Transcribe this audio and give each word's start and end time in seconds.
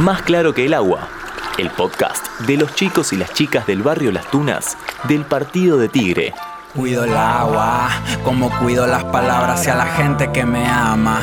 Más 0.00 0.20
claro 0.20 0.52
que 0.52 0.66
el 0.66 0.74
agua, 0.74 1.08
el 1.56 1.70
podcast 1.70 2.40
de 2.40 2.58
los 2.58 2.74
chicos 2.74 3.14
y 3.14 3.16
las 3.16 3.32
chicas 3.32 3.66
del 3.66 3.82
barrio 3.82 4.12
Las 4.12 4.30
Tunas 4.30 4.76
del 5.04 5.24
Partido 5.24 5.78
de 5.78 5.88
Tigre. 5.88 6.34
Cuido 6.74 7.04
el 7.04 7.16
agua, 7.16 7.88
como 8.22 8.50
cuido 8.58 8.86
las 8.86 9.04
palabras 9.04 9.60
hacia 9.60 9.74
la 9.74 9.86
gente 9.86 10.30
que 10.32 10.44
me 10.44 10.68
ama. 10.68 11.22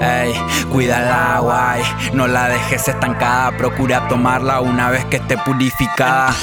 Ey, 0.00 0.34
cuida 0.72 1.02
el 1.02 1.08
agua 1.12 1.76
y 1.78 2.16
no 2.16 2.26
la 2.26 2.48
dejes 2.48 2.88
estancada. 2.88 3.54
Procura 3.58 4.08
tomarla 4.08 4.62
una 4.62 4.88
vez 4.88 5.04
que 5.04 5.16
esté 5.16 5.36
purificada. 5.36 6.34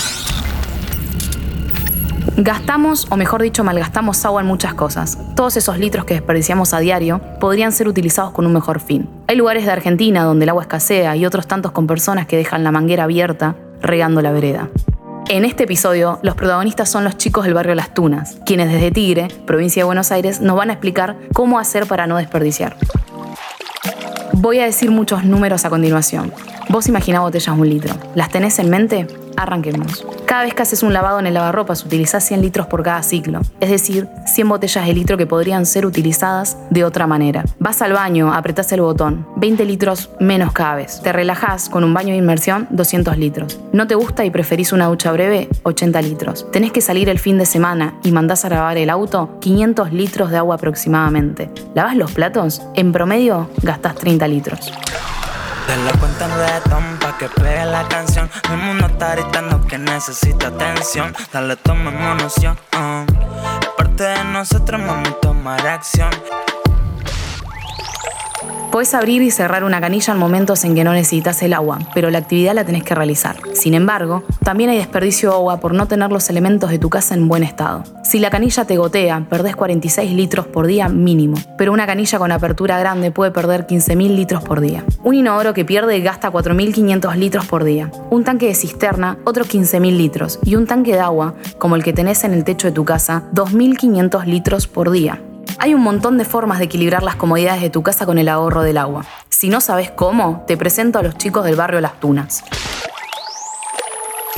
Gastamos, 2.37 3.07
o 3.09 3.17
mejor 3.17 3.41
dicho, 3.41 3.63
malgastamos 3.63 4.25
agua 4.25 4.41
en 4.41 4.47
muchas 4.47 4.73
cosas. 4.73 5.17
Todos 5.35 5.57
esos 5.57 5.77
litros 5.77 6.05
que 6.05 6.13
desperdiciamos 6.13 6.73
a 6.73 6.79
diario 6.79 7.21
podrían 7.39 7.71
ser 7.71 7.87
utilizados 7.87 8.31
con 8.31 8.45
un 8.45 8.53
mejor 8.53 8.79
fin. 8.79 9.09
Hay 9.27 9.35
lugares 9.35 9.65
de 9.65 9.71
Argentina 9.71 10.23
donde 10.23 10.45
el 10.45 10.49
agua 10.49 10.63
escasea 10.63 11.15
y 11.15 11.25
otros 11.25 11.47
tantos 11.47 11.71
con 11.71 11.87
personas 11.87 12.27
que 12.27 12.37
dejan 12.37 12.63
la 12.63 12.71
manguera 12.71 13.03
abierta 13.03 13.55
regando 13.81 14.21
la 14.21 14.31
vereda. 14.31 14.69
En 15.29 15.45
este 15.45 15.63
episodio, 15.63 16.19
los 16.23 16.35
protagonistas 16.35 16.89
son 16.89 17.03
los 17.03 17.15
chicos 17.17 17.45
del 17.45 17.53
barrio 17.53 17.75
Las 17.75 17.93
Tunas, 17.93 18.37
quienes 18.45 18.71
desde 18.71 18.91
Tigre, 18.91 19.27
provincia 19.45 19.81
de 19.81 19.85
Buenos 19.85 20.11
Aires, 20.11 20.41
nos 20.41 20.57
van 20.57 20.69
a 20.69 20.73
explicar 20.73 21.15
cómo 21.33 21.59
hacer 21.59 21.85
para 21.85 22.07
no 22.07 22.17
desperdiciar. 22.17 22.75
Voy 24.33 24.59
a 24.59 24.65
decir 24.65 24.91
muchos 24.91 25.23
números 25.23 25.65
a 25.65 25.69
continuación. 25.69 26.33
Vos 26.69 26.87
imaginá 26.87 27.19
botellas 27.19 27.55
un 27.55 27.69
litro. 27.69 27.93
¿Las 28.15 28.29
tenés 28.29 28.57
en 28.59 28.69
mente? 28.69 29.07
Arranquemos. 29.41 30.05
Cada 30.27 30.43
vez 30.43 30.53
que 30.53 30.61
haces 30.61 30.83
un 30.83 30.93
lavado 30.93 31.19
en 31.19 31.25
el 31.25 31.33
lavarropas 31.33 31.83
utilizás 31.83 32.23
100 32.25 32.41
litros 32.43 32.67
por 32.67 32.83
cada 32.83 33.01
ciclo, 33.01 33.41
es 33.59 33.71
decir, 33.71 34.07
100 34.27 34.47
botellas 34.47 34.85
de 34.85 34.93
litro 34.93 35.17
que 35.17 35.25
podrían 35.25 35.65
ser 35.65 35.87
utilizadas 35.87 36.57
de 36.69 36.85
otra 36.85 37.07
manera. 37.07 37.43
Vas 37.57 37.81
al 37.81 37.93
baño, 37.93 38.31
apretás 38.31 38.71
el 38.71 38.81
botón, 38.81 39.25
20 39.37 39.65
litros 39.65 40.11
menos 40.19 40.53
cada 40.53 40.75
vez. 40.75 41.01
Te 41.01 41.11
relajás 41.11 41.69
con 41.69 41.83
un 41.83 41.93
baño 41.93 42.11
de 42.11 42.17
inmersión, 42.17 42.67
200 42.69 43.17
litros. 43.17 43.59
No 43.73 43.87
te 43.87 43.95
gusta 43.95 44.23
y 44.23 44.29
preferís 44.29 44.73
una 44.73 44.85
ducha 44.85 45.11
breve, 45.11 45.49
80 45.63 46.01
litros. 46.03 46.45
Tenés 46.51 46.71
que 46.71 46.81
salir 46.81 47.09
el 47.09 47.17
fin 47.17 47.39
de 47.39 47.47
semana 47.47 47.95
y 48.03 48.11
mandás 48.11 48.45
a 48.45 48.49
lavar 48.49 48.77
el 48.77 48.91
auto, 48.91 49.39
500 49.41 49.91
litros 49.91 50.29
de 50.29 50.37
agua 50.37 50.55
aproximadamente. 50.55 51.49
¿Lavas 51.73 51.95
los 51.95 52.11
platos? 52.11 52.61
En 52.75 52.91
promedio 52.91 53.49
gastás 53.63 53.95
30 53.95 54.27
litros. 54.27 54.71
Te 55.67 55.77
lo 55.77 55.91
cuento 55.99 56.25
en 56.25 56.31
reggaetón 56.31 56.97
pa' 56.99 57.17
que 57.17 57.29
pegue 57.29 57.65
la 57.65 57.87
canción. 57.87 58.29
El 58.51 58.57
mundo 58.57 58.87
está 58.87 59.15
gritando 59.15 59.65
que 59.67 59.77
necesita 59.77 60.47
atención. 60.47 61.13
Dale, 61.31 61.55
tomemos 61.55 62.21
noción. 62.21 62.57
uh. 62.75 63.05
Parte 63.77 64.03
de 64.03 64.23
nosotros, 64.25 64.81
mami, 64.81 65.09
tomar 65.21 65.65
acción. 65.65 66.09
Podés 68.71 68.93
abrir 68.93 69.21
y 69.21 69.31
cerrar 69.31 69.65
una 69.65 69.81
canilla 69.81 70.13
en 70.13 70.19
momentos 70.19 70.63
en 70.63 70.75
que 70.75 70.85
no 70.85 70.93
necesitas 70.93 71.43
el 71.43 71.51
agua, 71.51 71.79
pero 71.93 72.09
la 72.09 72.19
actividad 72.19 72.55
la 72.55 72.63
tenés 72.63 72.85
que 72.85 72.95
realizar. 72.95 73.35
Sin 73.51 73.73
embargo, 73.73 74.23
también 74.45 74.69
hay 74.69 74.77
desperdicio 74.77 75.29
de 75.29 75.35
agua 75.35 75.59
por 75.59 75.73
no 75.73 75.89
tener 75.89 76.09
los 76.09 76.29
elementos 76.29 76.69
de 76.69 76.79
tu 76.79 76.89
casa 76.89 77.13
en 77.13 77.27
buen 77.27 77.43
estado. 77.43 77.83
Si 78.05 78.19
la 78.19 78.29
canilla 78.29 78.63
te 78.63 78.77
gotea, 78.77 79.25
perdés 79.29 79.57
46 79.57 80.13
litros 80.13 80.47
por 80.47 80.67
día 80.67 80.87
mínimo, 80.87 81.35
pero 81.57 81.73
una 81.73 81.85
canilla 81.85 82.17
con 82.17 82.31
apertura 82.31 82.79
grande 82.79 83.11
puede 83.11 83.31
perder 83.31 83.67
15.000 83.67 84.15
litros 84.15 84.41
por 84.41 84.61
día. 84.61 84.85
Un 85.03 85.15
inodoro 85.15 85.53
que 85.53 85.65
pierde 85.65 85.99
gasta 85.99 86.31
4.500 86.31 87.15
litros 87.17 87.45
por 87.47 87.65
día. 87.65 87.91
Un 88.09 88.23
tanque 88.23 88.47
de 88.47 88.55
cisterna, 88.55 89.17
otros 89.25 89.49
15.000 89.49 89.97
litros. 89.97 90.39
Y 90.45 90.55
un 90.55 90.65
tanque 90.65 90.93
de 90.93 91.01
agua, 91.01 91.33
como 91.57 91.75
el 91.75 91.83
que 91.83 91.91
tenés 91.91 92.23
en 92.23 92.31
el 92.31 92.45
techo 92.45 92.67
de 92.67 92.73
tu 92.73 92.85
casa, 92.85 93.23
2.500 93.33 94.23
litros 94.23 94.67
por 94.67 94.91
día. 94.91 95.21
Hay 95.63 95.75
un 95.75 95.81
montón 95.81 96.17
de 96.17 96.25
formas 96.25 96.57
de 96.57 96.65
equilibrar 96.65 97.03
las 97.03 97.17
comodidades 97.17 97.61
de 97.61 97.69
tu 97.69 97.83
casa 97.83 98.07
con 98.07 98.17
el 98.17 98.29
ahorro 98.29 98.63
del 98.63 98.79
agua. 98.79 99.05
Si 99.29 99.47
no 99.47 99.61
sabes 99.61 99.91
cómo, 99.91 100.43
te 100.47 100.57
presento 100.57 100.97
a 100.97 101.03
los 101.03 101.19
chicos 101.19 101.45
del 101.45 101.55
barrio 101.55 101.79
Las 101.81 101.99
Tunas. 101.99 102.43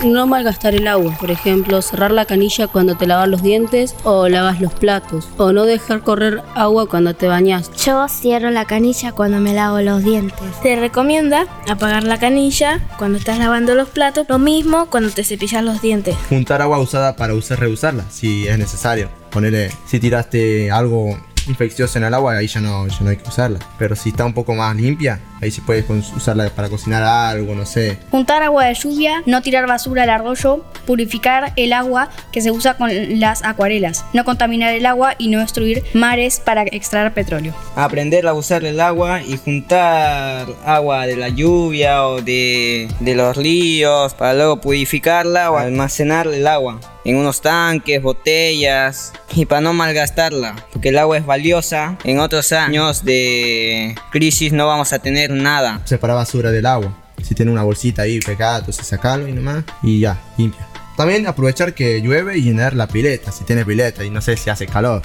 No 0.04 0.28
malgastar 0.28 0.76
el 0.76 0.86
agua, 0.86 1.16
por 1.18 1.32
ejemplo, 1.32 1.82
cerrar 1.82 2.12
la 2.12 2.26
canilla 2.26 2.68
cuando 2.68 2.98
te 2.98 3.08
lavas 3.08 3.30
los 3.30 3.42
dientes 3.42 3.96
o 4.04 4.28
lavas 4.28 4.60
los 4.60 4.74
platos, 4.74 5.30
o 5.38 5.54
no 5.54 5.64
dejar 5.64 6.02
correr 6.02 6.42
agua 6.56 6.90
cuando 6.90 7.14
te 7.14 7.30
bañas. 7.30 7.72
Yo 7.86 8.06
cierro 8.10 8.50
la 8.50 8.66
canilla 8.66 9.14
cuando 9.14 9.40
me 9.40 9.54
lavo 9.54 9.80
los 9.80 10.04
dientes. 10.04 10.44
Se 10.62 10.76
recomienda 10.76 11.48
apagar 11.70 12.04
la 12.04 12.20
canilla 12.20 12.82
cuando 12.98 13.18
estás 13.18 13.40
lavando 13.40 13.76
los 13.76 13.88
platos, 13.88 14.26
lo 14.28 14.40
mismo 14.40 14.88
cuando 14.88 15.10
te 15.10 15.24
cepillas 15.24 15.64
los 15.64 15.82
dientes. 15.82 16.18
juntar 16.28 16.62
agua 16.62 16.80
usada 16.80 17.16
para 17.16 17.34
usar 17.34 17.62
reusarla 17.62 18.04
si 18.10 18.46
es 18.46 18.58
necesario. 18.58 19.23
Ponele, 19.34 19.72
si 19.88 20.00
tiraste 20.00 20.70
algo 20.72 21.18
infeccioso 21.46 21.98
en 21.98 22.06
el 22.06 22.14
agua, 22.14 22.38
ahí 22.38 22.48
ya 22.48 22.62
no, 22.62 22.88
ya 22.88 22.98
no 23.02 23.10
hay 23.10 23.18
que 23.18 23.28
usarla. 23.28 23.60
Pero 23.78 23.98
si 23.98 24.10
está 24.10 24.24
un 24.24 24.34
poco 24.34 24.54
más 24.54 24.74
limpia, 24.78 25.20
ahí 25.42 25.52
sí 25.52 25.60
puedes 25.60 25.84
con- 25.84 26.00
usarla 26.16 26.50
para 26.52 26.70
cocinar 26.70 27.04
algo, 27.04 27.54
no 27.54 27.66
sé. 27.66 27.98
Juntar 28.12 28.44
agua 28.44 28.64
de 28.66 28.74
lluvia, 28.76 29.22
no 29.26 29.42
tirar 29.42 29.68
basura 29.68 30.04
al 30.04 30.10
arroyo, 30.10 30.64
purificar 30.86 31.52
el 31.58 31.74
agua 31.74 32.10
que 32.32 32.40
se 32.40 32.50
usa 32.52 32.76
con 32.78 32.90
las 33.20 33.44
acuarelas, 33.44 34.06
no 34.14 34.24
contaminar 34.24 34.74
el 34.74 34.86
agua 34.86 35.16
y 35.18 35.28
no 35.28 35.40
destruir 35.40 35.84
mares 35.94 36.40
para 36.40 36.62
extraer 36.64 37.14
petróleo. 37.14 37.54
aprender 37.76 38.26
a 38.26 38.34
usar 38.34 38.64
el 38.64 38.80
agua 38.80 39.22
y 39.22 39.36
juntar 39.36 40.48
agua 40.66 41.06
de 41.08 41.18
la 41.18 41.28
lluvia 41.28 42.08
o 42.08 42.22
de, 42.22 42.88
de 43.02 43.16
los 43.16 43.36
ríos 43.36 44.14
para 44.14 44.34
luego 44.34 44.62
purificarla 44.62 45.52
o 45.52 45.58
almacenar 45.58 46.28
el 46.28 46.48
agua 46.48 46.80
en 47.06 47.18
unos 47.18 47.42
tanques, 47.42 48.02
botellas 48.02 49.14
y 49.34 49.46
para 49.46 49.62
no 49.62 49.74
malgastarla, 49.74 50.56
porque 50.72 50.90
el 50.90 50.98
agua 50.98 51.18
es 51.18 51.26
valiosa. 51.26 51.98
En 52.04 52.20
otros 52.20 52.52
años 52.52 53.04
de 53.04 53.96
crisis 54.12 54.54
no 54.54 54.68
vamos 54.68 54.94
a 54.94 55.00
tener 55.00 55.32
nada. 55.32 55.82
Separar 55.86 56.18
basura 56.18 56.52
del 56.52 56.66
agua. 56.66 56.94
Si 57.22 57.36
tiene 57.36 57.52
una 57.52 57.64
bolsita 57.64 58.02
ahí 58.02 58.20
pegada, 58.20 58.60
entonces 58.60 58.86
sacalo 58.86 59.28
y 59.28 59.34
nomás. 59.34 59.64
Y 59.82 60.00
ya, 60.02 60.20
limpia. 60.38 60.68
También 60.98 61.26
aprovechar 61.26 61.74
que 61.74 62.02
llueve 62.02 62.38
y 62.38 62.44
llenar 62.44 62.76
la 62.76 62.88
pileta, 62.88 63.32
si 63.32 63.44
tiene 63.46 63.66
pileta 63.66 64.04
y 64.04 64.10
no 64.10 64.22
sé 64.22 64.38
si 64.38 64.50
hace 64.50 64.68
calor. 64.68 65.02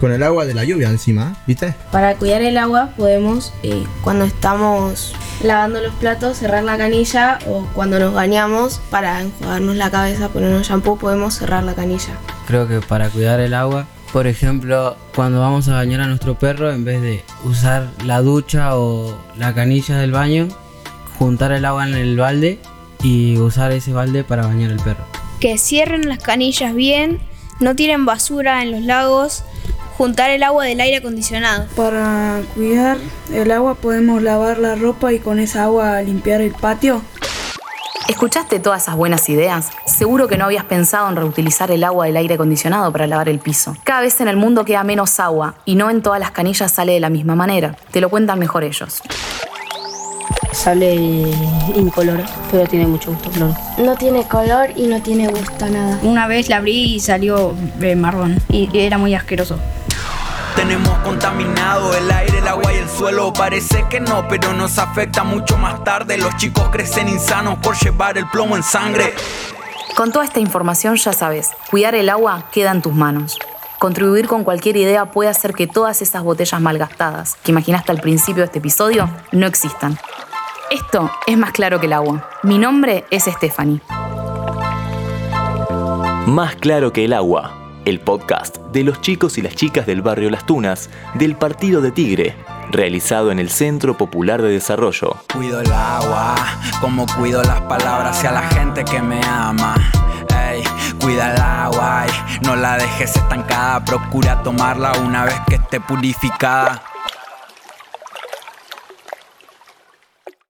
Con 0.00 0.12
el 0.12 0.22
agua 0.22 0.44
de 0.44 0.54
la 0.54 0.64
lluvia 0.64 0.88
encima, 0.88 1.36
¿viste? 1.46 1.74
Para 1.92 2.16
cuidar 2.16 2.42
el 2.42 2.58
agua 2.58 2.90
podemos, 2.96 3.52
eh, 3.62 3.84
cuando 4.02 4.24
estamos 4.24 5.14
lavando 5.42 5.80
los 5.80 5.94
platos, 5.94 6.38
cerrar 6.38 6.64
la 6.64 6.76
canilla 6.76 7.38
o 7.46 7.66
cuando 7.74 7.98
nos 7.98 8.12
bañamos 8.12 8.80
para 8.90 9.20
enjuagarnos 9.20 9.76
la 9.76 9.90
cabeza, 9.90 10.28
ponernos 10.28 10.68
shampoo, 10.68 10.98
podemos 10.98 11.34
cerrar 11.34 11.64
la 11.64 11.74
canilla. 11.74 12.14
Creo 12.46 12.66
que 12.66 12.80
para 12.80 13.10
cuidar 13.10 13.40
el 13.40 13.54
agua, 13.54 13.86
por 14.12 14.26
ejemplo, 14.26 14.96
cuando 15.14 15.40
vamos 15.40 15.68
a 15.68 15.74
bañar 15.74 16.00
a 16.02 16.06
nuestro 16.06 16.38
perro, 16.38 16.70
en 16.70 16.84
vez 16.84 17.00
de 17.00 17.24
usar 17.44 17.88
la 18.04 18.20
ducha 18.20 18.76
o 18.76 19.16
la 19.38 19.54
canilla 19.54 19.96
del 19.96 20.12
baño, 20.12 20.48
juntar 21.18 21.52
el 21.52 21.64
agua 21.64 21.88
en 21.88 21.94
el 21.94 22.16
balde 22.16 22.58
y 23.02 23.38
usar 23.38 23.72
ese 23.72 23.92
balde 23.92 24.24
para 24.24 24.46
bañar 24.46 24.70
al 24.70 24.80
perro. 24.80 25.04
Que 25.40 25.58
cierren 25.58 26.08
las 26.08 26.18
canillas 26.18 26.74
bien, 26.74 27.20
no 27.58 27.74
tiren 27.74 28.04
basura 28.04 28.62
en 28.62 28.70
los 28.70 28.82
lagos, 28.82 29.44
juntar 30.02 30.30
el 30.30 30.42
agua 30.42 30.64
del 30.64 30.80
aire 30.80 30.96
acondicionado. 30.96 31.66
Para 31.76 32.40
cuidar 32.54 32.98
el 33.32 33.52
agua 33.52 33.76
podemos 33.76 34.20
lavar 34.20 34.58
la 34.58 34.74
ropa 34.74 35.12
y 35.12 35.20
con 35.20 35.38
esa 35.38 35.62
agua 35.62 36.02
limpiar 36.02 36.40
el 36.40 36.50
patio. 36.50 37.02
¿Escuchaste 38.08 38.58
todas 38.58 38.82
esas 38.82 38.96
buenas 38.96 39.28
ideas? 39.28 39.70
Seguro 39.86 40.26
que 40.26 40.36
no 40.36 40.46
habías 40.46 40.64
pensado 40.64 41.08
en 41.08 41.14
reutilizar 41.14 41.70
el 41.70 41.84
agua 41.84 42.06
del 42.06 42.16
aire 42.16 42.34
acondicionado 42.34 42.90
para 42.90 43.06
lavar 43.06 43.28
el 43.28 43.38
piso. 43.38 43.76
Cada 43.84 44.00
vez 44.00 44.20
en 44.20 44.26
el 44.26 44.36
mundo 44.36 44.64
queda 44.64 44.82
menos 44.82 45.20
agua 45.20 45.54
y 45.66 45.76
no 45.76 45.88
en 45.88 46.02
todas 46.02 46.18
las 46.18 46.32
canillas 46.32 46.72
sale 46.72 46.94
de 46.94 47.00
la 47.00 47.08
misma 47.08 47.36
manera. 47.36 47.76
Te 47.92 48.00
lo 48.00 48.10
cuentan 48.10 48.40
mejor 48.40 48.64
ellos. 48.64 49.02
Sale 50.52 50.94
incoloro, 51.76 52.24
pero 52.50 52.66
tiene 52.66 52.86
mucho 52.86 53.10
gusto 53.12 53.30
cloro. 53.30 53.56
No 53.78 53.96
tiene 53.96 54.24
color 54.24 54.70
y 54.76 54.86
no 54.86 55.00
tiene 55.00 55.28
gusto 55.28 55.64
a 55.64 55.70
nada. 55.70 55.98
Una 56.02 56.26
vez 56.26 56.48
la 56.48 56.58
abrí 56.58 56.94
y 56.94 57.00
salió 57.00 57.54
eh, 57.80 57.96
marrón 57.96 58.38
y 58.50 58.68
era 58.76 58.98
muy 58.98 59.14
asqueroso. 59.14 59.58
Tenemos 60.56 60.96
contaminado 60.98 61.94
el 61.94 62.10
aire, 62.10 62.38
el 62.38 62.48
agua 62.48 62.72
y 62.72 62.76
el 62.76 62.88
suelo. 62.88 63.32
Parece 63.32 63.86
que 63.88 64.00
no, 64.00 64.26
pero 64.28 64.52
nos 64.52 64.78
afecta 64.78 65.24
mucho 65.24 65.56
más 65.56 65.82
tarde. 65.84 66.18
Los 66.18 66.36
chicos 66.36 66.68
crecen 66.70 67.08
insanos 67.08 67.58
por 67.58 67.76
llevar 67.76 68.18
el 68.18 68.28
plomo 68.28 68.56
en 68.56 68.62
sangre. 68.62 69.14
Con 69.96 70.12
toda 70.12 70.24
esta 70.24 70.40
información 70.40 70.96
ya 70.96 71.12
sabes, 71.12 71.50
cuidar 71.70 71.94
el 71.94 72.08
agua 72.08 72.44
queda 72.50 72.70
en 72.70 72.82
tus 72.82 72.94
manos. 72.94 73.38
Contribuir 73.78 74.28
con 74.28 74.44
cualquier 74.44 74.76
idea 74.76 75.06
puede 75.06 75.28
hacer 75.28 75.54
que 75.54 75.66
todas 75.66 76.02
esas 76.02 76.22
botellas 76.22 76.60
malgastadas 76.60 77.34
que 77.42 77.50
imaginaste 77.50 77.90
al 77.90 78.00
principio 78.00 78.42
de 78.42 78.46
este 78.46 78.60
episodio 78.60 79.10
no 79.32 79.46
existan. 79.46 79.98
Esto 80.70 81.10
es 81.26 81.36
más 81.36 81.52
claro 81.52 81.80
que 81.80 81.86
el 81.86 81.92
agua. 81.92 82.28
Mi 82.42 82.58
nombre 82.58 83.04
es 83.10 83.24
Stephanie. 83.24 83.82
Más 86.26 86.54
claro 86.54 86.92
que 86.92 87.04
el 87.04 87.12
agua, 87.12 87.52
el 87.84 88.00
podcast 88.00 88.58
de 88.72 88.84
los 88.84 89.00
chicos 89.00 89.38
y 89.38 89.42
las 89.42 89.54
chicas 89.54 89.86
del 89.86 90.02
barrio 90.02 90.30
Las 90.30 90.46
Tunas 90.46 90.90
del 91.14 91.36
Partido 91.36 91.80
de 91.80 91.90
Tigre, 91.90 92.36
realizado 92.70 93.30
en 93.30 93.38
el 93.38 93.50
Centro 93.50 93.96
Popular 93.96 94.42
de 94.42 94.50
Desarrollo. 94.50 95.16
Cuido 95.32 95.60
el 95.60 95.72
agua, 95.72 96.34
como 96.80 97.06
cuido 97.18 97.42
las 97.42 97.60
palabras 97.62 98.16
hacia 98.16 98.32
la 98.32 98.42
gente 98.42 98.84
que 98.84 99.00
me 99.00 99.20
ama. 99.24 99.74
Ey, 100.50 100.62
cuida 101.00 101.32
el 101.34 101.40
agua 101.40 102.06
y 102.06 102.44
no 102.44 102.56
la 102.56 102.76
dejes 102.76 103.16
estancada. 103.16 103.84
Procura 103.84 104.42
tomarla 104.42 104.92
una 105.04 105.24
vez 105.24 105.36
que 105.48 105.56
esté 105.56 105.80
purificada. 105.80 106.82